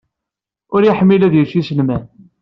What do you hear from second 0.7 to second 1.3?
Ur iḥemmel